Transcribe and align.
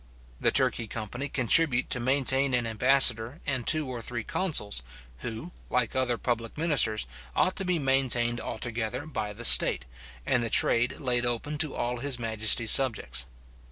The 0.39 0.49
Turkey 0.51 0.87
company 0.87 1.29
contribute 1.29 1.91
to 1.91 1.99
maintain 1.99 2.55
an 2.55 2.65
ambassador 2.65 3.39
and 3.45 3.67
two 3.67 3.87
or 3.87 4.01
three 4.01 4.23
consuls, 4.23 4.81
who, 5.19 5.51
like 5.69 5.95
other 5.95 6.17
public 6.17 6.57
ministers, 6.57 7.05
ought 7.35 7.55
to 7.57 7.65
be 7.65 7.77
maintained 7.77 8.41
altogether 8.41 9.05
by 9.05 9.31
the 9.31 9.45
state, 9.45 9.85
and 10.25 10.41
the 10.41 10.49
trade 10.49 10.99
laid 10.99 11.23
open 11.23 11.59
to 11.59 11.75
all 11.75 11.97
his 11.97 12.17
majesty's 12.17 12.71
subjects. 12.71 13.27